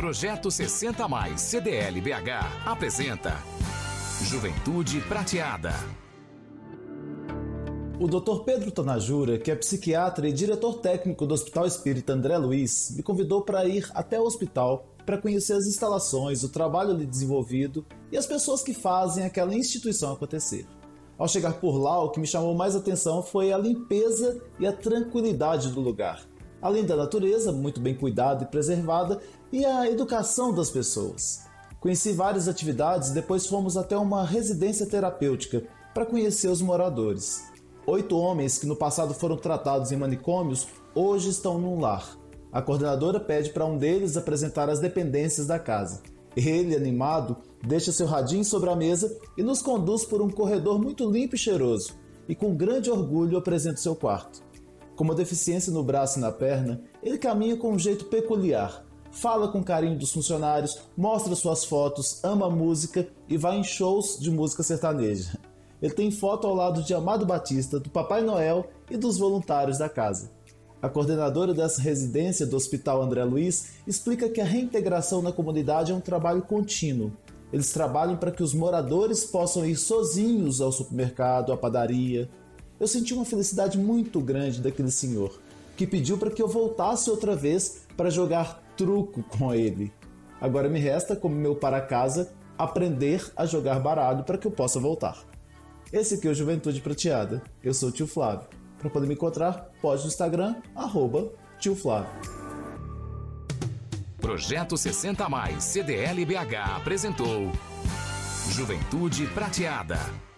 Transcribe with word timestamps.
Projeto 0.00 0.50
60 0.50 1.06
Mais 1.08 1.42
CDL 1.42 2.00
BH 2.00 2.64
apresenta 2.64 3.34
Juventude 4.22 4.98
Prateada. 5.02 5.74
O 8.00 8.08
Dr. 8.08 8.44
Pedro 8.46 8.72
Tonajura, 8.72 9.38
que 9.38 9.50
é 9.50 9.54
psiquiatra 9.54 10.26
e 10.26 10.32
diretor 10.32 10.78
técnico 10.78 11.26
do 11.26 11.34
Hospital 11.34 11.66
Espírita 11.66 12.14
André 12.14 12.38
Luiz, 12.38 12.94
me 12.96 13.02
convidou 13.02 13.42
para 13.42 13.66
ir 13.66 13.90
até 13.92 14.18
o 14.18 14.24
hospital 14.24 14.86
para 15.04 15.18
conhecer 15.18 15.52
as 15.52 15.66
instalações, 15.66 16.42
o 16.42 16.48
trabalho 16.48 16.92
ali 16.92 17.04
desenvolvido 17.04 17.84
e 18.10 18.16
as 18.16 18.24
pessoas 18.24 18.62
que 18.62 18.72
fazem 18.72 19.26
aquela 19.26 19.54
instituição 19.54 20.14
acontecer. 20.14 20.66
Ao 21.18 21.28
chegar 21.28 21.60
por 21.60 21.76
lá, 21.76 22.02
o 22.02 22.08
que 22.08 22.20
me 22.20 22.26
chamou 22.26 22.54
mais 22.54 22.74
atenção 22.74 23.22
foi 23.22 23.52
a 23.52 23.58
limpeza 23.58 24.42
e 24.58 24.66
a 24.66 24.72
tranquilidade 24.72 25.68
do 25.68 25.80
lugar 25.82 26.26
além 26.60 26.84
da 26.84 26.96
natureza, 26.96 27.52
muito 27.52 27.80
bem 27.80 27.94
cuidada 27.94 28.44
e 28.44 28.46
preservada, 28.46 29.20
e 29.52 29.64
a 29.64 29.90
educação 29.90 30.54
das 30.54 30.70
pessoas. 30.70 31.44
Conheci 31.80 32.12
várias 32.12 32.46
atividades, 32.46 33.10
depois 33.10 33.46
fomos 33.46 33.76
até 33.76 33.96
uma 33.96 34.24
residência 34.24 34.86
terapêutica 34.86 35.64
para 35.94 36.06
conhecer 36.06 36.48
os 36.48 36.60
moradores. 36.60 37.44
Oito 37.86 38.16
homens 38.16 38.58
que 38.58 38.66
no 38.66 38.76
passado 38.76 39.14
foram 39.14 39.36
tratados 39.36 39.90
em 39.90 39.96
manicômios 39.96 40.68
hoje 40.94 41.30
estão 41.30 41.58
num 41.58 41.80
lar. 41.80 42.16
A 42.52 42.60
coordenadora 42.60 43.20
pede 43.20 43.50
para 43.50 43.64
um 43.64 43.78
deles 43.78 44.16
apresentar 44.16 44.68
as 44.68 44.80
dependências 44.80 45.46
da 45.46 45.58
casa. 45.58 46.02
Ele, 46.36 46.76
animado, 46.76 47.36
deixa 47.66 47.92
seu 47.92 48.06
radinho 48.06 48.44
sobre 48.44 48.70
a 48.70 48.76
mesa 48.76 49.16
e 49.36 49.42
nos 49.42 49.62
conduz 49.62 50.04
por 50.04 50.20
um 50.20 50.30
corredor 50.30 50.80
muito 50.80 51.10
limpo 51.10 51.34
e 51.34 51.38
cheiroso, 51.38 51.94
e 52.28 52.34
com 52.34 52.54
grande 52.54 52.90
orgulho 52.90 53.38
apresenta 53.38 53.78
seu 53.78 53.96
quarto. 53.96 54.42
Com 55.00 55.04
uma 55.04 55.14
deficiência 55.14 55.72
no 55.72 55.82
braço 55.82 56.18
e 56.18 56.20
na 56.20 56.30
perna, 56.30 56.82
ele 57.02 57.16
caminha 57.16 57.56
com 57.56 57.72
um 57.72 57.78
jeito 57.78 58.04
peculiar, 58.04 58.84
fala 59.10 59.48
com 59.48 59.64
carinho 59.64 59.98
dos 59.98 60.12
funcionários, 60.12 60.78
mostra 60.94 61.34
suas 61.34 61.64
fotos, 61.64 62.22
ama 62.22 62.50
música 62.50 63.08
e 63.26 63.38
vai 63.38 63.56
em 63.56 63.64
shows 63.64 64.18
de 64.20 64.30
música 64.30 64.62
sertaneja. 64.62 65.38
Ele 65.80 65.94
tem 65.94 66.10
foto 66.10 66.46
ao 66.46 66.54
lado 66.54 66.82
de 66.82 66.92
Amado 66.92 67.24
Batista, 67.24 67.80
do 67.80 67.88
Papai 67.88 68.20
Noel 68.20 68.68
e 68.90 68.98
dos 68.98 69.16
voluntários 69.16 69.78
da 69.78 69.88
casa. 69.88 70.30
A 70.82 70.88
coordenadora 70.90 71.54
dessa 71.54 71.80
residência 71.80 72.44
do 72.44 72.56
Hospital 72.56 73.00
André 73.00 73.24
Luiz 73.24 73.76
explica 73.86 74.28
que 74.28 74.42
a 74.42 74.44
reintegração 74.44 75.22
na 75.22 75.32
comunidade 75.32 75.92
é 75.92 75.94
um 75.94 76.00
trabalho 76.00 76.42
contínuo. 76.42 77.10
Eles 77.50 77.72
trabalham 77.72 78.18
para 78.18 78.32
que 78.32 78.42
os 78.42 78.52
moradores 78.52 79.24
possam 79.24 79.64
ir 79.64 79.76
sozinhos 79.76 80.60
ao 80.60 80.70
supermercado, 80.70 81.54
à 81.54 81.56
padaria, 81.56 82.28
eu 82.80 82.88
senti 82.88 83.12
uma 83.12 83.26
felicidade 83.26 83.76
muito 83.78 84.18
grande 84.20 84.62
daquele 84.62 84.90
senhor, 84.90 85.38
que 85.76 85.86
pediu 85.86 86.16
para 86.16 86.30
que 86.30 86.42
eu 86.42 86.48
voltasse 86.48 87.10
outra 87.10 87.36
vez 87.36 87.82
para 87.96 88.08
jogar 88.08 88.62
truco 88.76 89.22
com 89.22 89.54
ele. 89.54 89.92
Agora 90.40 90.70
me 90.70 90.80
resta, 90.80 91.14
como 91.14 91.34
meu 91.34 91.54
para 91.54 91.82
casa, 91.82 92.32
aprender 92.56 93.30
a 93.36 93.44
jogar 93.44 93.78
baralho 93.78 94.24
para 94.24 94.38
que 94.38 94.46
eu 94.46 94.50
possa 94.50 94.80
voltar. 94.80 95.18
Esse 95.92 96.14
aqui 96.14 96.26
é 96.26 96.30
o 96.30 96.34
Juventude 96.34 96.80
Prateada. 96.80 97.42
Eu 97.62 97.74
sou 97.74 97.90
o 97.90 97.92
tio 97.92 98.06
Flávio. 98.06 98.48
Para 98.78 98.88
poder 98.88 99.06
me 99.06 99.14
encontrar, 99.14 99.70
pode 99.82 100.02
no 100.02 100.08
Instagram, 100.08 100.56
arroba 100.74 101.30
tio 101.58 101.76
Flávio. 101.76 102.10
Projeto 104.18 104.78
60 104.78 105.28
Mais 105.28 105.64
CDLBH 105.64 106.76
apresentou 106.76 107.52
Juventude 108.50 109.26
Prateada. 109.28 110.29